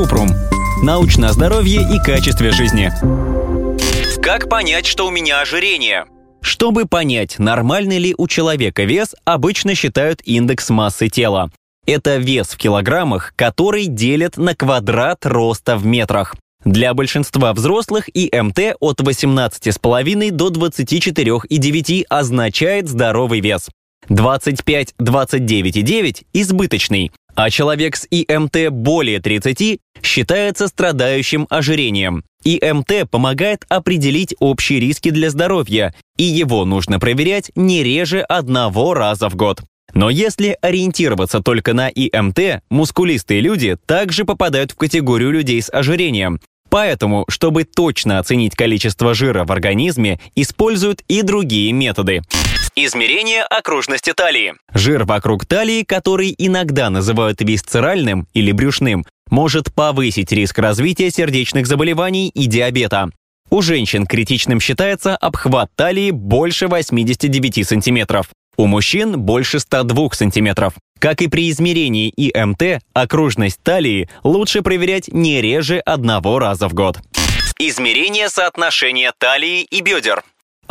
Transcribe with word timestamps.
Купрум. 0.00 0.30
Научное 0.82 1.28
здоровье 1.28 1.82
и 1.82 1.98
качестве 1.98 2.52
жизни. 2.52 2.90
Как 4.22 4.48
понять, 4.48 4.86
что 4.86 5.06
у 5.06 5.10
меня 5.10 5.42
ожирение? 5.42 6.06
Чтобы 6.40 6.86
понять, 6.86 7.38
нормальный 7.38 7.98
ли 7.98 8.14
у 8.16 8.26
человека 8.26 8.84
вес, 8.84 9.14
обычно 9.26 9.74
считают 9.74 10.22
индекс 10.24 10.70
массы 10.70 11.10
тела. 11.10 11.50
Это 11.86 12.16
вес 12.16 12.48
в 12.48 12.56
килограммах, 12.56 13.34
который 13.36 13.88
делят 13.88 14.38
на 14.38 14.54
квадрат 14.54 15.26
роста 15.26 15.76
в 15.76 15.84
метрах. 15.84 16.34
Для 16.64 16.94
большинства 16.94 17.52
взрослых 17.52 18.08
ИМТ 18.08 18.76
от 18.80 19.02
18,5 19.02 20.30
до 20.30 20.48
24,9 20.48 22.04
означает 22.08 22.88
здоровый 22.88 23.40
вес. 23.40 23.68
25-29,9– 24.08 26.24
избыточный, 26.32 27.12
а 27.42 27.48
человек 27.48 27.96
с 27.96 28.06
ИМТ 28.10 28.68
более 28.70 29.18
30 29.18 29.80
считается 30.02 30.68
страдающим 30.68 31.46
ожирением. 31.48 32.22
ИМТ 32.44 33.08
помогает 33.10 33.64
определить 33.70 34.34
общие 34.40 34.78
риски 34.78 35.08
для 35.08 35.30
здоровья, 35.30 35.94
и 36.18 36.24
его 36.24 36.66
нужно 36.66 37.00
проверять 37.00 37.50
не 37.54 37.82
реже 37.82 38.20
одного 38.20 38.92
раза 38.92 39.30
в 39.30 39.36
год. 39.36 39.62
Но 39.94 40.10
если 40.10 40.58
ориентироваться 40.60 41.40
только 41.40 41.72
на 41.72 41.88
ИМТ, 41.88 42.62
мускулистые 42.68 43.40
люди 43.40 43.76
также 43.86 44.26
попадают 44.26 44.72
в 44.72 44.76
категорию 44.76 45.30
людей 45.30 45.62
с 45.62 45.72
ожирением. 45.72 46.40
Поэтому, 46.68 47.24
чтобы 47.28 47.64
точно 47.64 48.18
оценить 48.18 48.54
количество 48.54 49.14
жира 49.14 49.44
в 49.44 49.50
организме, 49.50 50.20
используют 50.36 51.00
и 51.08 51.22
другие 51.22 51.72
методы. 51.72 52.20
Измерение 52.76 53.42
окружности 53.42 54.12
талии. 54.12 54.54
Жир 54.72 55.04
вокруг 55.04 55.44
талии, 55.44 55.82
который 55.82 56.34
иногда 56.38 56.88
называют 56.88 57.40
висцеральным 57.40 58.28
или 58.32 58.52
брюшным, 58.52 59.04
может 59.28 59.74
повысить 59.74 60.30
риск 60.32 60.58
развития 60.58 61.10
сердечных 61.10 61.66
заболеваний 61.66 62.28
и 62.28 62.46
диабета. 62.46 63.10
У 63.50 63.62
женщин 63.62 64.06
критичным 64.06 64.60
считается 64.60 65.16
обхват 65.16 65.70
талии 65.74 66.12
больше 66.12 66.68
89 66.68 67.66
сантиметров. 67.66 68.28
У 68.56 68.66
мужчин 68.66 69.18
больше 69.18 69.58
102 69.58 70.10
сантиметров. 70.12 70.74
Как 71.00 71.22
и 71.22 71.28
при 71.28 71.50
измерении 71.50 72.10
ИМТ, 72.10 72.82
окружность 72.92 73.60
талии 73.62 74.08
лучше 74.22 74.62
проверять 74.62 75.08
не 75.08 75.40
реже 75.40 75.78
одного 75.80 76.38
раза 76.38 76.68
в 76.68 76.74
год. 76.74 77.00
Измерение 77.58 78.28
соотношения 78.28 79.12
талии 79.18 79.62
и 79.62 79.80
бедер. 79.80 80.22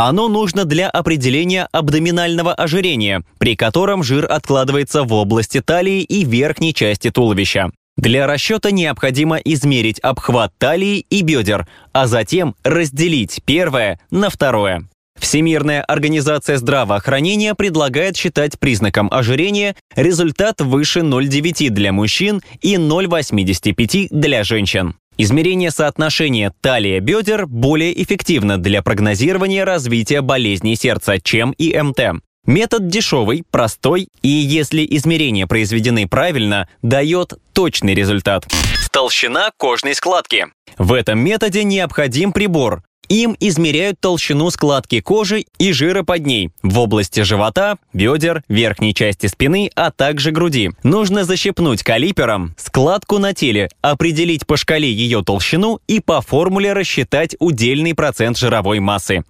Оно 0.00 0.28
нужно 0.28 0.64
для 0.64 0.88
определения 0.88 1.66
абдоминального 1.72 2.54
ожирения, 2.54 3.24
при 3.38 3.56
котором 3.56 4.04
жир 4.04 4.30
откладывается 4.30 5.02
в 5.02 5.12
области 5.12 5.60
талии 5.60 6.02
и 6.02 6.22
верхней 6.22 6.72
части 6.72 7.10
туловища. 7.10 7.72
Для 7.96 8.28
расчета 8.28 8.70
необходимо 8.70 9.38
измерить 9.38 9.98
обхват 9.98 10.52
талии 10.56 11.04
и 11.10 11.22
бедер, 11.22 11.66
а 11.92 12.06
затем 12.06 12.54
разделить 12.62 13.40
первое 13.44 13.98
на 14.12 14.30
второе. 14.30 14.88
Всемирная 15.18 15.82
организация 15.82 16.58
здравоохранения 16.58 17.56
предлагает 17.56 18.16
считать 18.16 18.56
признаком 18.56 19.08
ожирения 19.10 19.74
результат 19.96 20.60
выше 20.60 21.00
0,9 21.00 21.70
для 21.70 21.92
мужчин 21.92 22.40
и 22.60 22.76
0,85 22.76 24.06
для 24.12 24.44
женщин. 24.44 24.94
Измерение 25.20 25.72
соотношения 25.72 26.52
талия-бедер 26.60 27.48
более 27.48 28.00
эффективно 28.00 28.56
для 28.56 28.82
прогнозирования 28.82 29.64
развития 29.64 30.20
болезней 30.20 30.76
сердца, 30.76 31.18
чем 31.20 31.52
ИМТ. 31.58 32.22
Метод 32.46 32.86
дешевый, 32.86 33.42
простой 33.50 34.08
и, 34.22 34.28
если 34.28 34.86
измерения 34.88 35.48
произведены 35.48 36.06
правильно, 36.06 36.68
дает 36.82 37.32
точный 37.52 37.94
результат. 37.94 38.46
Толщина 38.92 39.50
кожной 39.56 39.96
складки. 39.96 40.46
В 40.78 40.92
этом 40.92 41.18
методе 41.18 41.64
необходим 41.64 42.32
прибор. 42.32 42.84
Им 43.08 43.36
измеряют 43.40 44.00
толщину 44.00 44.50
складки 44.50 45.00
кожи 45.00 45.46
и 45.58 45.72
жира 45.72 46.02
под 46.02 46.26
ней 46.26 46.50
в 46.62 46.78
области 46.78 47.20
живота, 47.20 47.78
бедер, 47.92 48.42
верхней 48.48 48.94
части 48.94 49.26
спины, 49.26 49.70
а 49.74 49.90
также 49.90 50.30
груди. 50.30 50.70
Нужно 50.82 51.24
защипнуть 51.24 51.82
калипером 51.82 52.54
складку 52.58 53.18
на 53.18 53.32
теле, 53.32 53.70
определить 53.80 54.46
по 54.46 54.56
шкале 54.56 54.92
ее 54.92 55.24
толщину 55.24 55.80
и 55.86 56.00
по 56.00 56.20
формуле 56.20 56.74
рассчитать 56.74 57.34
удельный 57.38 57.94
процент 57.94 58.36
жировой 58.36 58.80
массы. 58.80 59.24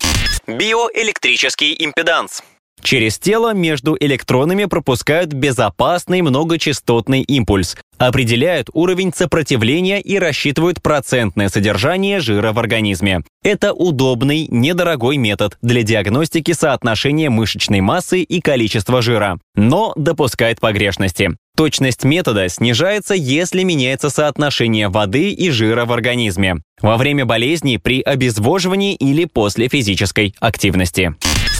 Биоэлектрический 0.46 1.76
импеданс. 1.78 2.42
Через 2.82 3.18
тело 3.18 3.54
между 3.54 3.96
электронами 3.98 4.64
пропускают 4.66 5.32
безопасный 5.32 6.22
многочастотный 6.22 7.22
импульс, 7.22 7.76
определяют 7.98 8.68
уровень 8.72 9.12
сопротивления 9.14 10.00
и 10.00 10.18
рассчитывают 10.18 10.80
процентное 10.80 11.48
содержание 11.48 12.20
жира 12.20 12.52
в 12.52 12.58
организме. 12.58 13.22
Это 13.42 13.72
удобный, 13.72 14.46
недорогой 14.48 15.16
метод 15.16 15.58
для 15.62 15.82
диагностики 15.82 16.52
соотношения 16.52 17.30
мышечной 17.30 17.80
массы 17.80 18.22
и 18.22 18.40
количества 18.40 19.02
жира, 19.02 19.38
но 19.54 19.92
допускает 19.96 20.60
погрешности. 20.60 21.30
Точность 21.56 22.04
метода 22.04 22.48
снижается, 22.48 23.14
если 23.14 23.64
меняется 23.64 24.10
соотношение 24.10 24.88
воды 24.88 25.32
и 25.32 25.50
жира 25.50 25.86
в 25.86 25.92
организме 25.92 26.58
во 26.80 26.96
время 26.96 27.26
болезни 27.26 27.78
при 27.78 28.00
обезвоживании 28.00 28.94
или 28.94 29.24
после 29.24 29.68
физической 29.68 30.34
активности. 30.38 31.16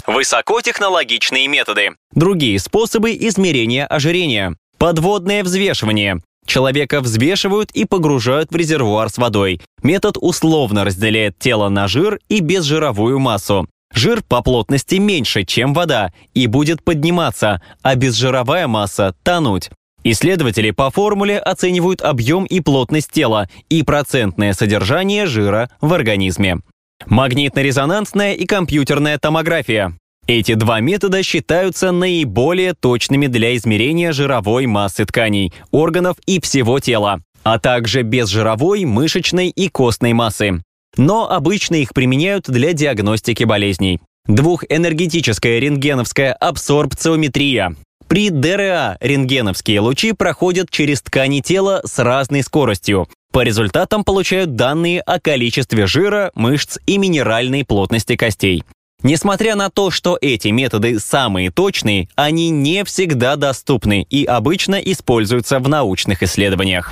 Высокотехнологичные 0.07 1.47
методы. 1.47 1.91
Другие 2.13 2.59
способы 2.59 3.11
измерения 3.11 3.85
ожирения. 3.85 4.55
Подводное 4.77 5.43
взвешивание. 5.43 6.21
Человека 6.45 7.01
взвешивают 7.01 7.71
и 7.71 7.85
погружают 7.85 8.51
в 8.51 8.55
резервуар 8.55 9.09
с 9.09 9.17
водой. 9.17 9.61
Метод 9.83 10.17
условно 10.19 10.83
разделяет 10.83 11.37
тело 11.37 11.69
на 11.69 11.87
жир 11.87 12.19
и 12.27 12.39
безжировую 12.39 13.19
массу. 13.19 13.67
Жир 13.93 14.23
по 14.27 14.41
плотности 14.41 14.95
меньше, 14.95 15.43
чем 15.43 15.73
вода, 15.73 16.13
и 16.33 16.47
будет 16.47 16.83
подниматься, 16.83 17.61
а 17.81 17.95
безжировая 17.95 18.67
масса– 18.67 19.15
тонуть. 19.23 19.69
Исследователи 20.03 20.71
по 20.71 20.89
формуле 20.91 21.39
оценивают 21.39 22.01
объем 22.01 22.45
и 22.45 22.61
плотность 22.61 23.11
тела 23.11 23.49
и 23.69 23.83
процентное 23.83 24.53
содержание 24.53 25.25
жира 25.25 25.69
в 25.81 25.93
организме. 25.93 26.59
Магнитно-резонансная 27.05 28.33
и 28.33 28.45
компьютерная 28.45 29.17
томография. 29.17 29.93
Эти 30.27 30.53
два 30.53 30.79
метода 30.79 31.23
считаются 31.23 31.91
наиболее 31.91 32.75
точными 32.75 33.27
для 33.27 33.55
измерения 33.55 34.11
жировой 34.11 34.67
массы 34.67 35.05
тканей, 35.05 35.51
органов 35.71 36.17
и 36.27 36.39
всего 36.39 36.79
тела, 36.79 37.21
а 37.43 37.57
также 37.57 38.03
безжировой, 38.03 38.85
мышечной 38.85 39.49
и 39.49 39.69
костной 39.69 40.13
массы. 40.13 40.61
Но 40.97 41.31
обычно 41.31 41.75
их 41.75 41.93
применяют 41.93 42.45
для 42.47 42.73
диагностики 42.73 43.43
болезней. 43.43 43.99
Двухэнергетическая 44.27 45.57
рентгеновская 45.57 46.33
абсорбциометрия. 46.33 47.75
При 48.07 48.29
ДРА 48.29 48.97
рентгеновские 48.99 49.79
лучи 49.79 50.13
проходят 50.13 50.69
через 50.69 51.01
ткани 51.01 51.41
тела 51.41 51.81
с 51.85 51.97
разной 51.97 52.43
скоростью. 52.43 53.07
По 53.39 53.43
результатам 53.43 54.03
получают 54.03 54.55
данные 54.55 54.99
о 54.99 55.17
количестве 55.17 55.87
жира, 55.87 56.29
мышц 56.35 56.77
и 56.85 56.97
минеральной 56.97 57.63
плотности 57.63 58.17
костей. 58.17 58.65
Несмотря 59.01 59.55
на 59.55 59.69
то, 59.69 59.91
что 59.91 60.17
эти 60.19 60.49
методы 60.49 60.99
самые 60.99 61.49
точные, 61.49 62.09
они 62.15 62.49
не 62.49 62.83
всегда 62.83 63.37
доступны 63.37 64.05
и 64.09 64.25
обычно 64.25 64.75
используются 64.75 65.59
в 65.59 65.69
научных 65.69 66.21
исследованиях. 66.21 66.91